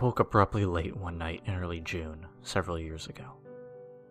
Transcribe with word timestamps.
woke 0.00 0.20
abruptly 0.20 0.64
late 0.64 0.96
one 0.96 1.18
night 1.18 1.42
in 1.46 1.54
early 1.54 1.80
June, 1.80 2.26
several 2.42 2.78
years 2.78 3.06
ago. 3.06 3.24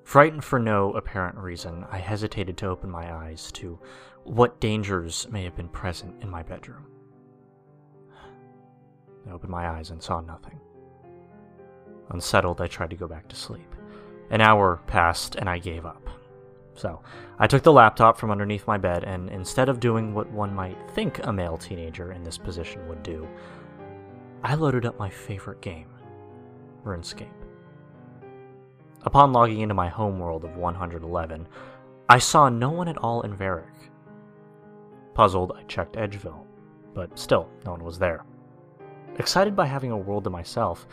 Frightened 0.04 0.44
for 0.44 0.60
no 0.60 0.94
apparent 0.94 1.38
reason, 1.38 1.86
I 1.92 1.97
hesitated 1.97 2.58
to 2.58 2.67
open 2.67 2.90
my 2.90 3.13
eyes 3.13 3.51
to 3.54 3.79
what 4.23 4.60
dangers 4.60 5.28
may 5.29 5.44
have 5.44 5.55
been 5.55 5.69
present 5.69 6.22
in 6.22 6.29
my 6.29 6.44
bedroom. 6.44 6.86
I 9.28 9.31
opened 9.31 9.51
my 9.51 9.68
eyes 9.68 9.90
and 9.90 10.01
saw 10.01 10.22
nothing. 10.22 10.60
Unsettled, 12.10 12.62
I 12.62 12.67
tried 12.67 12.90
to 12.92 12.96
go 12.96 13.08
back 13.08 13.28
to 13.28 13.35
sleep. 13.35 13.76
An 14.29 14.42
hour 14.42 14.81
passed 14.88 15.35
and 15.35 15.49
I 15.49 15.58
gave 15.58 15.85
up. 15.85 16.09
So, 16.73 17.02
I 17.40 17.48
took 17.48 17.63
the 17.63 17.73
laptop 17.73 18.17
from 18.17 18.31
underneath 18.31 18.67
my 18.67 18.77
bed 18.77 19.04
and 19.04 19.30
instead 19.30 19.68
of 19.68 19.80
doing 19.80 20.13
what 20.13 20.30
one 20.32 20.54
might 20.54 20.77
think 20.91 21.26
a 21.26 21.34
male 21.34 21.58
teenager 21.58 22.12
in 22.12 22.24
this 22.24 22.38
position 22.38 22.88
would 22.88 23.04
do, 23.04 23.27
I 24.44 24.54
loaded 24.54 24.86
up 24.86 25.00
my 25.00 25.09
favorite 25.09 25.62
game, 25.62 25.88
RuneScape. 26.86 27.27
Upon 29.04 29.34
logging 29.34 29.62
into 29.62 29.73
my 29.73 29.90
home 29.90 30.20
world 30.20 30.46
of 30.46 30.55
111, 30.55 31.48
I 32.08 32.20
saw 32.20 32.48
no 32.48 32.70
one 32.70 32.88
at 32.88 33.00
all 33.00 33.22
in 33.22 33.36
Varrock. 33.36 33.90
Puzzled, 35.16 35.54
I 35.58 35.63
checked 35.63 35.96
Edgeville, 35.96 36.46
but 36.94 37.18
still, 37.18 37.50
no 37.66 37.72
one 37.72 37.84
was 37.84 37.98
there. 37.98 38.26
Excited 39.18 39.55
by 39.55 39.66
having 39.66 39.90
a 39.91 39.98
world 39.98 40.23
to 40.26 40.30
myself, 40.30 40.88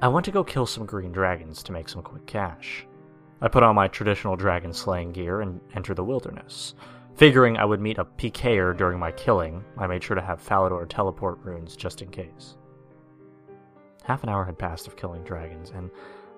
I 0.00 0.08
went 0.08 0.24
to 0.24 0.32
go 0.32 0.42
kill 0.42 0.66
some 0.66 0.86
green 0.86 1.12
dragons 1.12 1.62
to 1.64 1.72
make 1.72 1.90
some 1.90 2.02
quick 2.02 2.24
cash. 2.26 2.86
I 3.42 3.48
put 3.48 3.62
on 3.62 3.74
my 3.74 3.88
traditional 3.88 4.36
dragon 4.36 4.72
slaying 4.72 5.12
gear 5.12 5.42
and 5.42 5.60
entered 5.74 5.96
the 5.96 6.04
wilderness. 6.04 6.74
Figuring 7.14 7.58
I 7.58 7.66
would 7.66 7.80
meet 7.80 7.98
a 7.98 8.04
PKer 8.06 8.74
during 8.74 8.98
my 8.98 9.12
killing, 9.12 9.62
I 9.76 9.86
made 9.86 10.02
sure 10.02 10.16
to 10.16 10.22
have 10.22 10.42
Falador 10.42 10.88
teleport 10.88 11.38
runes 11.42 11.76
just 11.76 12.00
in 12.00 12.08
case. 12.08 12.56
Half 14.06 14.22
an 14.22 14.28
hour 14.28 14.44
had 14.44 14.56
passed 14.56 14.86
of 14.86 14.96
killing 14.96 15.24
dragons, 15.24 15.72
and 15.74 15.90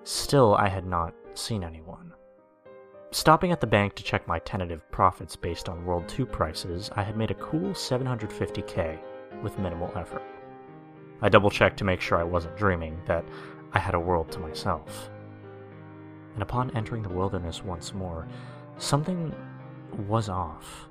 still 0.03 0.55
I 0.55 0.67
had 0.67 0.87
not 0.87 1.13
seen 1.35 1.63
anyone. 1.63 2.11
Stopping 3.11 3.51
at 3.51 3.61
the 3.61 3.67
bank 3.67 3.93
to 3.93 4.03
check 4.03 4.27
my 4.27 4.39
tentative 4.39 4.81
profits 4.91 5.35
based 5.35 5.69
on 5.69 5.85
World 5.85 6.09
2 6.09 6.25
prices, 6.25 6.89
I 6.95 7.03
had 7.03 7.15
made 7.15 7.29
a 7.29 7.35
cool 7.35 7.73
750k 7.73 8.97
with 9.43 9.59
minimal 9.59 9.93
effort. 9.95 10.23
I 11.21 11.29
double 11.29 11.51
checked 11.51 11.77
to 11.77 11.83
make 11.83 12.01
sure 12.01 12.17
I 12.17 12.23
wasn't 12.23 12.57
dreaming, 12.57 12.99
that 13.05 13.23
I 13.73 13.77
had 13.77 13.93
a 13.93 13.99
world 13.99 14.31
to 14.31 14.39
myself. 14.39 15.11
And 16.33 16.41
upon 16.41 16.75
entering 16.75 17.03
the 17.03 17.09
wilderness 17.09 17.63
once 17.63 17.93
more, 17.93 18.27
something 18.79 19.31
was 20.07 20.27
off. 20.27 20.87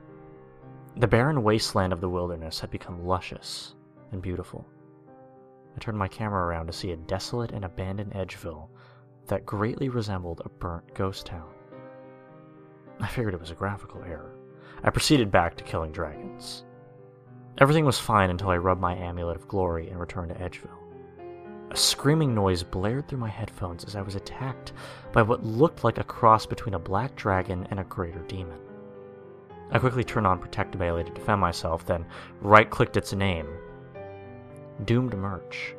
The 0.96 1.08
barren 1.08 1.42
wasteland 1.42 1.92
of 1.92 2.00
the 2.00 2.08
wilderness 2.08 2.60
had 2.60 2.70
become 2.70 3.04
luscious 3.04 3.74
and 4.12 4.22
beautiful. 4.22 4.64
I 5.78 5.80
turned 5.80 5.96
my 5.96 6.08
camera 6.08 6.44
around 6.44 6.66
to 6.66 6.72
see 6.72 6.90
a 6.90 6.96
desolate 6.96 7.52
and 7.52 7.64
abandoned 7.64 8.12
Edgeville 8.12 8.66
that 9.28 9.46
greatly 9.46 9.88
resembled 9.88 10.42
a 10.44 10.48
burnt 10.48 10.92
ghost 10.92 11.26
town. 11.26 11.48
I 12.98 13.06
figured 13.06 13.32
it 13.32 13.38
was 13.38 13.52
a 13.52 13.54
graphical 13.54 14.02
error. 14.02 14.34
I 14.82 14.90
proceeded 14.90 15.30
back 15.30 15.56
to 15.56 15.62
killing 15.62 15.92
dragons. 15.92 16.64
Everything 17.58 17.84
was 17.84 17.96
fine 17.96 18.28
until 18.28 18.48
I 18.48 18.56
rubbed 18.56 18.80
my 18.80 18.96
amulet 18.96 19.36
of 19.36 19.46
glory 19.46 19.88
and 19.88 20.00
returned 20.00 20.30
to 20.30 20.34
Edgeville. 20.34 21.70
A 21.70 21.76
screaming 21.76 22.34
noise 22.34 22.64
blared 22.64 23.06
through 23.06 23.20
my 23.20 23.30
headphones 23.30 23.84
as 23.84 23.94
I 23.94 24.02
was 24.02 24.16
attacked 24.16 24.72
by 25.12 25.22
what 25.22 25.46
looked 25.46 25.84
like 25.84 25.98
a 25.98 26.02
cross 26.04 26.44
between 26.44 26.74
a 26.74 26.80
black 26.80 27.14
dragon 27.14 27.68
and 27.70 27.78
a 27.78 27.84
greater 27.84 28.24
demon. 28.26 28.58
I 29.70 29.78
quickly 29.78 30.02
turned 30.02 30.26
on 30.26 30.40
Protect 30.40 30.76
Melee 30.76 31.04
to 31.04 31.12
defend 31.12 31.40
myself, 31.40 31.86
then 31.86 32.04
right 32.40 32.68
clicked 32.68 32.96
its 32.96 33.12
name. 33.12 33.46
Doomed 34.84 35.14
Merch 35.14 35.74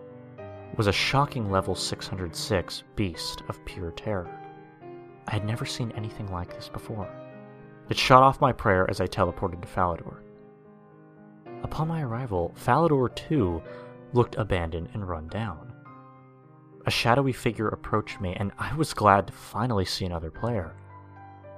was 0.76 0.88
a 0.88 0.92
shocking 0.92 1.50
level 1.50 1.74
606 1.74 2.84
beast 2.98 3.44
of 3.48 3.64
pure 3.64 3.92
terror. 3.92 4.30
I 5.26 5.32
had 5.32 5.46
never 5.46 5.66
seen 5.66 5.94
anything 5.94 6.30
like 6.32 6.54
this 6.54 6.68
before. 6.68 7.10
It 7.90 7.98
shot 7.98 8.24
off 8.24 8.42
my 8.42 8.52
prayer 8.52 8.90
as 8.90 9.00
I 9.00 9.08
teleported 9.08 9.62
to 9.62 9.68
Falador. 9.68 10.18
Upon 11.64 11.88
my 11.88 12.02
arrival, 12.02 12.54
Falador 12.58 13.16
too 13.16 13.64
looked 14.12 14.36
abandoned 14.36 14.90
and 14.94 15.08
run 15.08 15.28
down. 15.30 15.72
A 16.86 16.92
shadowy 16.92 17.32
figure 17.34 17.70
approached 17.70 18.20
me, 18.20 18.34
and 18.36 18.52
I 18.60 18.76
was 18.76 18.94
glad 18.94 19.28
to 19.28 19.34
finally 19.34 19.86
see 19.86 20.06
another 20.06 20.30
player. 20.30 20.76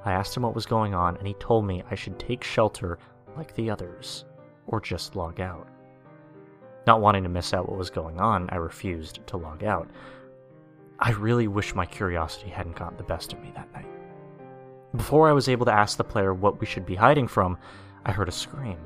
I 0.06 0.12
asked 0.12 0.38
him 0.38 0.44
what 0.44 0.56
was 0.56 0.68
going 0.68 0.94
on, 0.94 1.18
and 1.18 1.28
he 1.28 1.34
told 1.36 1.66
me 1.66 1.84
I 1.90 1.96
should 1.96 2.20
take 2.20 2.44
shelter 2.44 3.00
like 3.36 3.56
the 3.56 3.72
others, 3.72 4.26
or 4.68 4.80
just 4.80 5.16
log 5.16 5.40
out. 5.40 5.68
Not 6.88 7.02
wanting 7.02 7.24
to 7.24 7.30
miss 7.30 7.54
out 7.54 7.70
what 7.70 7.78
was 7.78 7.90
going 7.90 8.20
on, 8.20 8.50
I 8.52 8.56
refused 8.56 9.26
to 9.28 9.38
log 9.38 9.64
out. 9.64 9.90
I 11.00 11.12
really 11.12 11.48
wish 11.48 11.76
my 11.76 11.86
curiosity 11.86 12.50
hadn't 12.50 12.76
gotten 12.76 12.98
the 12.98 13.04
best 13.04 13.34
of 13.34 13.42
me 13.42 13.52
that 13.56 13.72
night. 13.74 13.88
Before 14.96 15.30
I 15.30 15.34
was 15.34 15.48
able 15.48 15.66
to 15.68 15.74
ask 15.74 15.98
the 15.98 16.04
player 16.04 16.34
what 16.34 16.60
we 16.60 16.66
should 16.66 16.86
be 16.86 16.96
hiding 16.96 17.28
from, 17.28 17.58
I 18.06 18.12
heard 18.12 18.30
a 18.30 18.32
scream. 18.32 18.78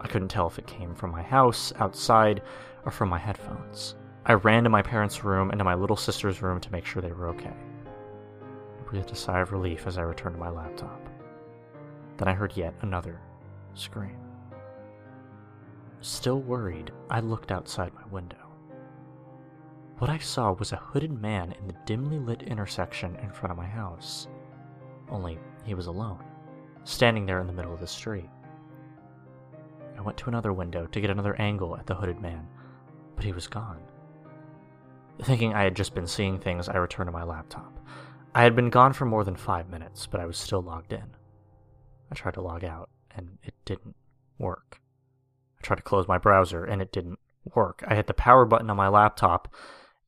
I 0.00 0.06
couldn't 0.06 0.28
tell 0.28 0.46
if 0.46 0.58
it 0.58 0.66
came 0.66 0.94
from 0.94 1.10
my 1.10 1.22
house, 1.22 1.72
outside, 1.78 2.42
or 2.84 2.90
from 2.90 3.08
my 3.08 3.18
headphones. 3.18 3.96
I 4.26 4.34
ran 4.34 4.64
to 4.64 4.70
my 4.70 4.82
parents' 4.82 5.24
room 5.24 5.50
and 5.50 5.58
to 5.58 5.64
my 5.64 5.74
little 5.74 5.96
sister's 5.96 6.42
room 6.42 6.60
to 6.60 6.72
make 6.72 6.86
sure 6.86 7.02
they 7.02 7.12
were 7.12 7.28
okay. 7.28 7.52
I 8.78 8.82
breathed 8.88 9.10
a 9.10 9.16
sigh 9.16 9.40
of 9.40 9.52
relief 9.52 9.86
as 9.86 9.98
I 9.98 10.02
returned 10.02 10.36
to 10.36 10.40
my 10.40 10.50
laptop. 10.50 11.08
Then 12.16 12.28
I 12.28 12.32
heard 12.32 12.56
yet 12.56 12.74
another 12.82 13.20
scream. 13.74 14.16
Still 16.04 16.42
worried, 16.42 16.92
I 17.08 17.20
looked 17.20 17.50
outside 17.50 17.94
my 17.94 18.04
window. 18.10 18.52
What 19.96 20.10
I 20.10 20.18
saw 20.18 20.52
was 20.52 20.70
a 20.70 20.76
hooded 20.76 21.10
man 21.10 21.52
in 21.52 21.66
the 21.66 21.76
dimly 21.86 22.18
lit 22.18 22.42
intersection 22.42 23.16
in 23.16 23.30
front 23.30 23.52
of 23.52 23.56
my 23.56 23.64
house. 23.64 24.28
Only 25.08 25.38
he 25.64 25.72
was 25.72 25.86
alone, 25.86 26.22
standing 26.84 27.24
there 27.24 27.40
in 27.40 27.46
the 27.46 27.54
middle 27.54 27.72
of 27.72 27.80
the 27.80 27.86
street. 27.86 28.28
I 29.96 30.02
went 30.02 30.18
to 30.18 30.28
another 30.28 30.52
window 30.52 30.86
to 30.88 31.00
get 31.00 31.08
another 31.08 31.40
angle 31.40 31.74
at 31.74 31.86
the 31.86 31.94
hooded 31.94 32.20
man, 32.20 32.48
but 33.16 33.24
he 33.24 33.32
was 33.32 33.46
gone. 33.46 33.80
Thinking 35.22 35.54
I 35.54 35.64
had 35.64 35.74
just 35.74 35.94
been 35.94 36.06
seeing 36.06 36.38
things, 36.38 36.68
I 36.68 36.76
returned 36.76 37.08
to 37.08 37.12
my 37.12 37.24
laptop. 37.24 37.78
I 38.34 38.42
had 38.42 38.54
been 38.54 38.68
gone 38.68 38.92
for 38.92 39.06
more 39.06 39.24
than 39.24 39.36
five 39.36 39.70
minutes, 39.70 40.06
but 40.06 40.20
I 40.20 40.26
was 40.26 40.36
still 40.36 40.60
logged 40.60 40.92
in. 40.92 41.16
I 42.12 42.14
tried 42.14 42.34
to 42.34 42.42
log 42.42 42.62
out, 42.62 42.90
and 43.16 43.38
it 43.42 43.54
didn't. 43.64 43.96
Tried 45.64 45.76
to 45.76 45.82
close 45.82 46.06
my 46.06 46.18
browser, 46.18 46.62
and 46.62 46.82
it 46.82 46.92
didn't 46.92 47.18
work. 47.54 47.82
I 47.88 47.94
hit 47.94 48.06
the 48.06 48.12
power 48.12 48.44
button 48.44 48.68
on 48.68 48.76
my 48.76 48.88
laptop, 48.88 49.48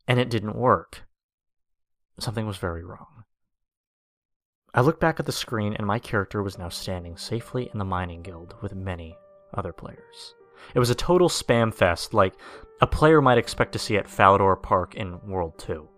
and 0.07 0.21
it 0.21 0.29
didn't 0.29 0.55
work. 0.55 1.07
Something 2.21 2.47
was 2.47 2.59
very 2.59 2.85
wrong. 2.85 3.25
I 4.75 4.83
looked 4.83 5.01
back 5.01 5.19
at 5.19 5.25
the 5.25 5.33
screen, 5.33 5.73
and 5.73 5.87
my 5.87 5.99
character 5.99 6.43
was 6.43 6.59
now 6.59 6.69
standing 6.69 7.17
safely 7.17 7.71
in 7.73 7.79
the 7.79 7.87
mining 7.87 8.21
guild 8.21 8.55
with 8.61 8.75
many 8.75 9.17
other 9.55 9.73
players. 9.73 10.35
It 10.75 10.79
was 10.79 10.91
a 10.91 10.95
total 10.95 11.31
spam 11.31 11.73
fest, 11.73 12.13
like 12.13 12.35
a 12.83 12.87
player 12.87 13.23
might 13.23 13.39
expect 13.39 13.73
to 13.73 13.79
see 13.79 13.97
at 13.97 14.09
Falador 14.09 14.63
Park 14.63 14.95
in 14.95 15.27
World 15.27 15.57
2. 15.57 15.89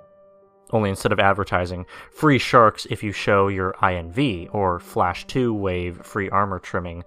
Only 0.70 0.90
instead 0.90 1.10
of 1.10 1.18
advertising 1.18 1.84
free 2.12 2.38
sharks 2.38 2.86
if 2.90 3.02
you 3.02 3.10
show 3.10 3.48
your 3.48 3.72
INV 3.82 4.54
or 4.54 4.78
Flash 4.78 5.26
2 5.26 5.52
wave 5.52 6.00
free 6.06 6.30
armor 6.30 6.60
trimming, 6.60 7.02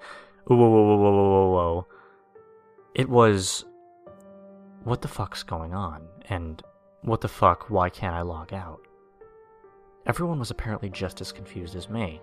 whoa, 0.47 0.57
whoa, 0.57 0.69
whoa, 0.69 0.97
whoa, 0.97 0.97
whoa, 0.97 1.12
whoa, 1.13 1.50
whoa, 1.50 1.88
it 2.94 3.09
was 3.09 3.66
what 4.84 5.02
the 5.02 5.07
fuck's 5.07 5.44
going 5.44 5.74
on? 5.74 6.07
And 6.29 6.62
what 7.02 7.22
the 7.22 7.28
fuck, 7.28 7.69
why 7.69 7.90
can't 7.90 8.16
I 8.16 8.22
log 8.22 8.53
out? 8.53 8.81
Everyone 10.06 10.40
was 10.40 10.52
apparently 10.52 10.90
just 10.90 11.22
as 11.22 11.31
confused 11.31 11.75
as 11.75 11.90
me, 11.90 12.22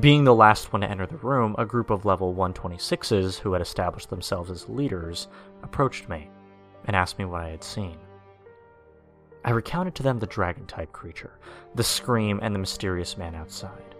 being 0.00 0.24
the 0.24 0.34
last 0.34 0.72
one 0.72 0.82
to 0.82 0.90
enter 0.90 1.06
the 1.06 1.16
room, 1.16 1.54
a 1.58 1.66
group 1.66 1.90
of 1.90 2.04
level 2.04 2.34
126s 2.34 3.38
who 3.38 3.52
had 3.52 3.62
established 3.62 4.10
themselves 4.10 4.50
as 4.50 4.68
leaders 4.68 5.28
approached 5.62 6.08
me 6.08 6.28
and 6.84 6.94
asked 6.94 7.18
me 7.18 7.24
what 7.24 7.42
I 7.42 7.50
had 7.50 7.64
seen. 7.64 7.96
I 9.44 9.50
recounted 9.50 9.94
to 9.96 10.02
them 10.02 10.18
the 10.18 10.26
dragon 10.26 10.66
type 10.66 10.92
creature, 10.92 11.38
the 11.74 11.84
scream, 11.84 12.40
and 12.42 12.54
the 12.54 12.58
mysterious 12.58 13.16
man 13.16 13.34
outside. 13.34 13.94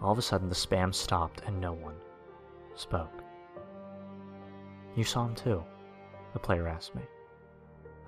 All 0.00 0.12
of 0.12 0.18
a 0.18 0.22
sudden, 0.22 0.48
the 0.48 0.54
spam 0.54 0.94
stopped 0.94 1.42
and 1.46 1.60
no 1.60 1.72
one 1.72 1.96
spoke. 2.74 3.22
You 4.98 5.04
saw 5.04 5.24
him 5.24 5.34
too? 5.34 5.64
The 6.34 6.38
player 6.38 6.68
asked 6.68 6.94
me. 6.94 7.02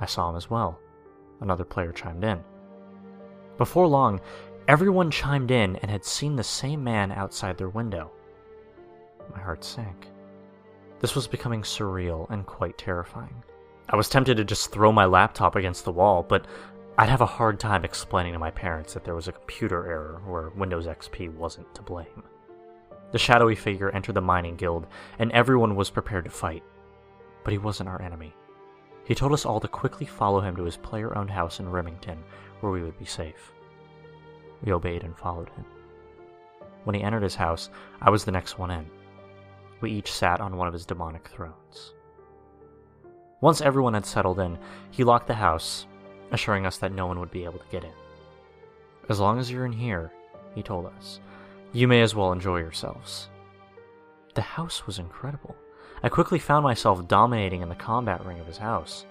I 0.00 0.06
saw 0.06 0.28
him 0.28 0.36
as 0.36 0.50
well. 0.50 0.78
Another 1.40 1.64
player 1.64 1.92
chimed 1.92 2.24
in. 2.24 2.44
Before 3.56 3.86
long, 3.86 4.20
Everyone 4.70 5.10
chimed 5.10 5.50
in 5.50 5.74
and 5.76 5.90
had 5.90 6.04
seen 6.04 6.36
the 6.36 6.44
same 6.44 6.84
man 6.84 7.10
outside 7.10 7.58
their 7.58 7.68
window. 7.68 8.12
My 9.34 9.40
heart 9.40 9.64
sank. 9.64 10.06
This 11.00 11.16
was 11.16 11.26
becoming 11.26 11.62
surreal 11.62 12.30
and 12.30 12.46
quite 12.46 12.78
terrifying. 12.78 13.42
I 13.88 13.96
was 13.96 14.08
tempted 14.08 14.36
to 14.36 14.44
just 14.44 14.70
throw 14.70 14.92
my 14.92 15.06
laptop 15.06 15.56
against 15.56 15.84
the 15.84 15.90
wall, 15.90 16.22
but 16.22 16.46
I'd 16.98 17.08
have 17.08 17.20
a 17.20 17.26
hard 17.26 17.58
time 17.58 17.84
explaining 17.84 18.32
to 18.34 18.38
my 18.38 18.52
parents 18.52 18.94
that 18.94 19.02
there 19.02 19.16
was 19.16 19.26
a 19.26 19.32
computer 19.32 19.86
error 19.86 20.22
where 20.24 20.50
Windows 20.50 20.86
XP 20.86 21.34
wasn't 21.34 21.74
to 21.74 21.82
blame. 21.82 22.22
The 23.10 23.18
shadowy 23.18 23.56
figure 23.56 23.90
entered 23.90 24.14
the 24.14 24.20
mining 24.20 24.54
guild, 24.54 24.86
and 25.18 25.32
everyone 25.32 25.74
was 25.74 25.90
prepared 25.90 26.26
to 26.26 26.30
fight. 26.30 26.62
But 27.44 27.52
he 27.52 27.58
wasn't 27.58 27.88
our 27.88 28.00
enemy. 28.02 28.34
He 29.04 29.14
told 29.14 29.32
us 29.32 29.44
all 29.44 29.60
to 29.60 29.68
quickly 29.68 30.06
follow 30.06 30.40
him 30.40 30.54
to 30.56 30.64
his 30.64 30.76
player 30.76 31.16
owned 31.16 31.30
house 31.30 31.58
in 31.58 31.66
Rimmington, 31.66 32.18
where 32.60 32.70
we 32.70 32.82
would 32.82 32.98
be 32.98 33.04
safe. 33.04 33.52
We 34.62 34.72
obeyed 34.72 35.02
and 35.04 35.16
followed 35.16 35.48
him. 35.50 35.64
When 36.84 36.94
he 36.94 37.02
entered 37.02 37.22
his 37.22 37.34
house, 37.34 37.70
I 38.00 38.10
was 38.10 38.24
the 38.24 38.32
next 38.32 38.58
one 38.58 38.70
in. 38.70 38.86
We 39.80 39.90
each 39.90 40.12
sat 40.12 40.40
on 40.40 40.56
one 40.56 40.68
of 40.68 40.74
his 40.74 40.86
demonic 40.86 41.28
thrones. 41.28 41.94
Once 43.40 43.62
everyone 43.62 43.94
had 43.94 44.04
settled 44.04 44.38
in, 44.38 44.58
he 44.90 45.02
locked 45.02 45.26
the 45.26 45.34
house, 45.34 45.86
assuring 46.30 46.66
us 46.66 46.76
that 46.78 46.92
no 46.92 47.06
one 47.06 47.18
would 47.18 47.30
be 47.30 47.44
able 47.44 47.58
to 47.58 47.70
get 47.70 47.84
in. 47.84 47.92
As 49.08 49.18
long 49.18 49.38
as 49.38 49.50
you're 49.50 49.64
in 49.64 49.72
here, 49.72 50.12
he 50.54 50.62
told 50.62 50.86
us, 50.86 51.20
you 51.72 51.88
may 51.88 52.02
as 52.02 52.14
well 52.14 52.32
enjoy 52.32 52.58
yourselves. 52.58 53.28
The 54.34 54.42
house 54.42 54.86
was 54.86 54.98
incredible. 54.98 55.56
I 56.02 56.08
quickly 56.08 56.38
found 56.38 56.64
myself 56.64 57.06
dominating 57.06 57.62
in 57.62 57.68
the 57.68 57.74
combat 57.74 58.24
ring 58.24 58.40
of 58.40 58.46
his 58.46 58.58
house. 58.58 59.04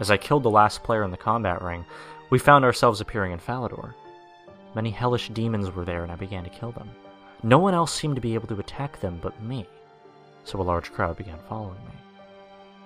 As 0.00 0.10
I 0.10 0.16
killed 0.16 0.42
the 0.42 0.50
last 0.50 0.82
player 0.82 1.04
in 1.04 1.10
the 1.10 1.16
combat 1.16 1.62
ring, 1.62 1.84
we 2.30 2.38
found 2.38 2.64
ourselves 2.64 3.00
appearing 3.00 3.32
in 3.32 3.38
Falador. 3.38 3.94
Many 4.74 4.90
hellish 4.90 5.28
demons 5.28 5.70
were 5.70 5.84
there, 5.84 6.02
and 6.02 6.10
I 6.10 6.16
began 6.16 6.44
to 6.44 6.50
kill 6.50 6.72
them. 6.72 6.90
No 7.42 7.58
one 7.58 7.74
else 7.74 7.92
seemed 7.92 8.14
to 8.16 8.22
be 8.22 8.34
able 8.34 8.48
to 8.48 8.58
attack 8.58 9.00
them 9.00 9.18
but 9.22 9.40
me, 9.42 9.66
so 10.44 10.60
a 10.60 10.62
large 10.62 10.92
crowd 10.92 11.16
began 11.16 11.38
following 11.48 11.78
me. 11.84 11.94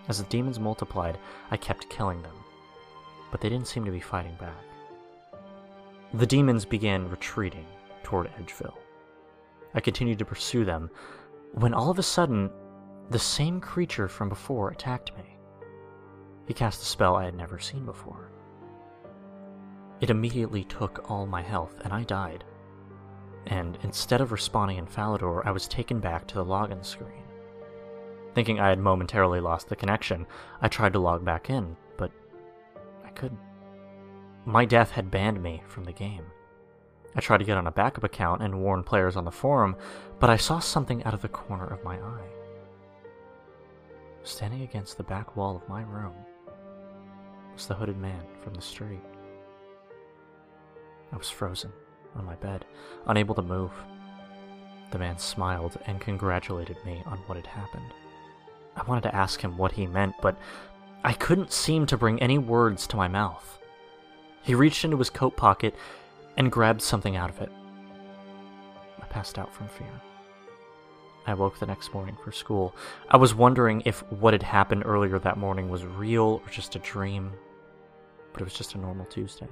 As 0.09 0.19
the 0.19 0.25
demons 0.25 0.59
multiplied, 0.59 1.19
I 1.51 1.57
kept 1.57 1.89
killing 1.89 2.23
them, 2.23 2.35
but 3.31 3.41
they 3.41 3.49
didn't 3.49 3.69
seem 3.69 3.85
to 3.85 3.91
be 3.91 4.01
fighting 4.01 4.37
back. 4.41 4.65
The 6.15 6.27
demons 6.27 6.65
began 6.65 7.11
retreating 7.11 7.67
toward 8.03 8.31
Edgeville. 8.35 8.79
I 9.75 9.81
continued 9.81 10.19
to 10.21 10.25
pursue 10.25 10.65
them 10.65 10.91
when 11.53 11.75
all 11.75 11.91
of 11.91 11.99
a 11.99 12.03
sudden, 12.03 12.51
the 13.11 13.19
same 13.19 13.61
creature 13.61 14.09
from 14.09 14.29
before 14.29 14.71
attacked 14.71 15.17
me. 15.17 15.39
He 16.47 16.55
cast 16.55 16.83
a 16.83 16.87
spell 16.87 17.17
I 17.17 17.25
had 17.25 17.35
never 17.35 17.59
seen 17.59 17.85
before. 17.85 18.31
It 20.01 20.11
immediately 20.11 20.65
took 20.65 21.09
all 21.11 21.27
my 21.27 21.43
health, 21.43 21.81
and 21.85 21.93
I 21.93 22.03
died. 22.03 22.45
And 23.47 23.79
instead 23.83 24.21
of 24.21 24.31
respawning 24.31 24.79
in 24.79 24.87
Falador, 24.87 25.47
I 25.47 25.53
was 25.53 25.69
taken 25.69 26.01
back 26.01 26.27
to 26.27 26.35
the 26.35 26.45
login 26.45 26.85
screen. 26.85 27.23
Thinking 28.35 28.61
I 28.61 28.69
had 28.69 28.79
momentarily 28.79 29.41
lost 29.41 29.69
the 29.69 29.77
connection, 29.77 30.27
I 30.61 30.69
tried 30.69 30.93
to 30.93 30.99
log 30.99 31.25
back 31.25 31.49
in, 31.49 31.77
but 31.97 32.11
I 33.05 33.11
couldn't. 33.11 33.41
My 34.45 34.65
death 34.65 34.91
had 34.91 35.11
banned 35.11 35.43
me 35.43 35.63
from 35.69 35.85
the 35.85 35.93
game. 35.93 36.25
I 37.15 37.21
tried 37.21 37.39
to 37.39 37.45
get 37.45 37.57
on 37.57 37.67
a 37.67 37.73
backup 37.73 38.05
account 38.05 38.43
and 38.43 38.61
warn 38.61 38.83
players 38.83 39.17
on 39.17 39.25
the 39.25 39.31
forum, 39.31 39.77
but 40.19 40.29
I 40.29 40.37
saw 40.37 40.59
something 40.59 41.03
out 41.05 41.15
of 41.15 41.23
the 41.23 41.29
corner 41.29 41.67
of 41.67 41.83
my 41.83 41.97
eye. 41.97 42.29
Standing 44.27 44.63
against 44.63 44.97
the 44.97 45.05
back 45.05 45.37
wall 45.37 45.55
of 45.55 45.69
my 45.69 45.83
room 45.83 46.13
was 47.55 47.69
the 47.69 47.75
hooded 47.75 47.97
man 47.97 48.25
from 48.43 48.55
the 48.55 48.61
street. 48.61 49.01
I 51.13 51.17
was 51.17 51.31
frozen 51.31 51.71
on 52.17 52.25
my 52.25 52.35
bed, 52.35 52.65
unable 53.07 53.37
to 53.37 53.43
move. 53.43 53.71
The 54.91 54.99
man 54.99 55.17
smiled 55.17 55.79
and 55.87 56.01
congratulated 56.01 56.77
me 56.85 57.05
on 57.07 57.19
what 57.27 57.37
had 57.37 57.47
happened. 57.47 57.93
I 58.75 58.83
wanted 58.83 59.03
to 59.03 59.15
ask 59.15 59.41
him 59.41 59.57
what 59.57 59.71
he 59.71 59.87
meant, 59.87 60.17
but 60.21 60.37
I 61.05 61.13
couldn't 61.13 61.53
seem 61.53 61.87
to 61.87 61.97
bring 61.97 62.21
any 62.21 62.37
words 62.37 62.89
to 62.89 62.97
my 62.97 63.07
mouth. 63.07 63.61
He 64.43 64.57
reached 64.57 64.85
into 64.85 64.99
his 64.99 65.09
coat 65.09 65.37
pocket 65.37 65.73
and 66.37 66.51
grabbed 66.51 66.83
something 66.83 67.15
out 67.15 67.31
of 67.31 67.41
it. 67.41 67.53
I 69.01 69.05
passed 69.07 69.39
out 69.39 69.55
from 69.55 69.69
fear. 69.69 70.03
I 71.27 71.35
woke 71.35 71.59
the 71.59 71.67
next 71.67 71.93
morning 71.93 72.17
for 72.23 72.31
school. 72.31 72.75
I 73.11 73.17
was 73.17 73.35
wondering 73.35 73.83
if 73.85 74.01
what 74.13 74.33
had 74.33 74.45
happened 74.45 74.85
earlier 74.87 75.19
that 75.19 75.39
morning 75.39 75.69
was 75.69 75.85
real 75.85 76.41
or 76.45 76.51
just 76.51 76.77
a 76.77 76.81
dream, 76.81 77.33
but 78.33 78.43
it 78.43 78.45
was 78.45 78.55
just 78.55 78.75
a 78.75 78.79
normal 78.79 79.07
Tuesday. 79.07 79.49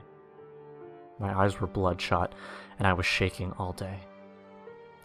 My 1.19 1.37
eyes 1.37 1.61
were 1.61 1.67
bloodshot, 1.67 2.35
and 2.79 2.87
I 2.87 2.93
was 2.93 3.07
shaking 3.07 3.53
all 3.59 3.73
day. 3.73 4.01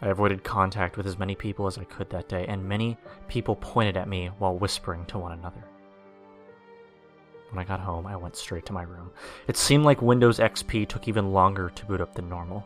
I 0.02 0.08
avoided 0.08 0.44
contact 0.44 0.96
with 0.96 1.06
as 1.06 1.18
many 1.18 1.34
people 1.34 1.66
as 1.66 1.76
I 1.76 1.84
could 1.84 2.08
that 2.10 2.28
day, 2.28 2.46
and 2.46 2.64
many 2.68 2.96
people 3.28 3.56
pointed 3.56 3.96
at 3.96 4.08
me 4.08 4.30
while 4.38 4.56
whispering 4.56 5.04
to 5.06 5.18
one 5.18 5.32
another. 5.32 5.64
When 7.50 7.58
I 7.58 7.64
got 7.64 7.80
home, 7.80 8.06
I 8.06 8.16
went 8.16 8.36
straight 8.36 8.64
to 8.66 8.72
my 8.72 8.82
room. 8.82 9.10
It 9.48 9.56
seemed 9.56 9.84
like 9.84 10.00
Windows 10.00 10.38
XP 10.38 10.88
took 10.88 11.08
even 11.08 11.32
longer 11.32 11.70
to 11.70 11.86
boot 11.86 12.00
up 12.00 12.14
than 12.14 12.28
normal. 12.28 12.64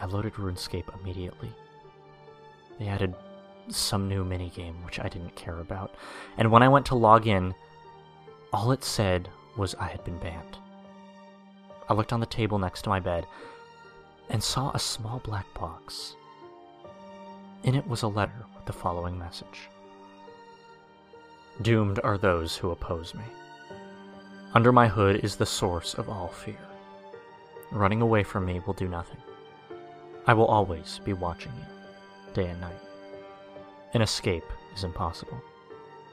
I 0.00 0.06
loaded 0.06 0.34
RuneScape 0.34 0.92
immediately. 1.00 1.54
They 2.78 2.88
added 2.88 3.14
some 3.68 4.08
new 4.08 4.24
minigame, 4.24 4.84
which 4.84 5.00
I 5.00 5.08
didn't 5.08 5.34
care 5.34 5.58
about, 5.58 5.94
and 6.38 6.50
when 6.50 6.62
I 6.62 6.68
went 6.68 6.86
to 6.86 6.94
log 6.94 7.26
in, 7.26 7.54
all 8.52 8.72
it 8.72 8.84
said 8.84 9.28
was 9.56 9.74
I 9.76 9.88
had 9.88 10.04
been 10.04 10.18
banned. 10.18 10.58
I 11.88 11.94
looked 11.94 12.12
on 12.12 12.20
the 12.20 12.26
table 12.26 12.58
next 12.58 12.82
to 12.82 12.88
my 12.88 13.00
bed 13.00 13.26
and 14.28 14.42
saw 14.42 14.70
a 14.72 14.78
small 14.78 15.20
black 15.20 15.46
box. 15.54 16.16
In 17.62 17.74
it 17.74 17.86
was 17.86 18.02
a 18.02 18.08
letter 18.08 18.44
with 18.54 18.66
the 18.66 18.72
following 18.72 19.18
message 19.18 19.68
Doomed 21.62 22.00
are 22.04 22.18
those 22.18 22.56
who 22.56 22.70
oppose 22.70 23.14
me. 23.14 23.24
Under 24.52 24.72
my 24.72 24.88
hood 24.88 25.24
is 25.24 25.36
the 25.36 25.46
source 25.46 25.94
of 25.94 26.08
all 26.08 26.28
fear. 26.28 26.58
Running 27.72 28.02
away 28.02 28.22
from 28.22 28.44
me 28.44 28.60
will 28.60 28.74
do 28.74 28.88
nothing. 28.88 29.20
I 30.26 30.34
will 30.34 30.46
always 30.46 31.00
be 31.04 31.12
watching 31.12 31.52
you, 31.56 31.75
day 32.36 32.50
and 32.50 32.60
night. 32.60 32.78
An 33.94 34.02
escape 34.02 34.44
is 34.74 34.84
impossible. 34.84 35.40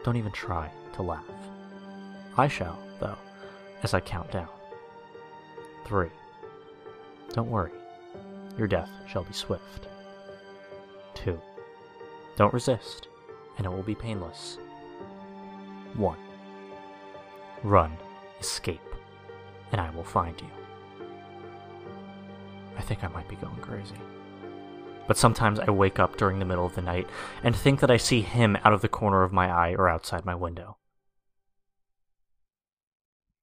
Don't 0.06 0.16
even 0.16 0.32
try 0.32 0.72
to 0.94 1.02
laugh. 1.02 1.26
I 2.38 2.48
shall, 2.48 2.80
though, 3.02 3.18
as 3.84 3.94
I 3.94 4.00
count 4.00 4.32
down. 4.32 4.48
Three. 5.86 6.12
Don't 7.34 7.50
worry. 7.50 7.72
Your 8.58 8.70
death 8.70 8.90
shall 9.06 9.26
be 9.26 9.34
swift. 9.34 9.90
Two. 11.14 11.42
Don't 12.38 12.54
resist, 12.54 13.10
and 13.58 13.66
it 13.66 13.70
will 13.70 13.84
be 13.84 13.94
painless. 13.94 14.60
One. 15.96 16.20
Run 17.64 17.98
escape, 18.40 18.80
and 19.74 19.82
I 19.82 19.90
will 19.90 20.06
find 20.06 20.40
you. 20.40 20.48
I 22.78 22.82
think 22.82 23.04
I 23.04 23.10
might 23.10 23.28
be 23.28 23.36
going 23.36 23.58
crazy. 23.58 23.96
But 25.08 25.18
sometimes 25.18 25.60
I 25.60 25.70
wake 25.70 26.00
up 26.00 26.18
during 26.18 26.40
the 26.40 26.46
middle 26.46 26.66
of 26.66 26.76
the 26.76 26.82
night 26.82 27.08
and 27.44 27.56
think 27.56 27.80
that 27.80 27.92
I 27.92 27.98
see 27.98 28.22
him 28.22 28.58
out 28.64 28.74
of 28.74 28.82
the 28.82 28.88
corner 28.88 29.24
of 29.24 29.34
my 29.34 29.50
eye 29.52 29.76
or 29.76 29.90
outside 29.90 30.26
my 30.26 30.36
window. 30.36 30.78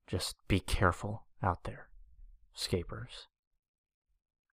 Just 0.07 0.37
be 0.49 0.61
careful 0.61 1.25
out 1.43 1.65
there, 1.65 1.89
scapers. 2.53 3.29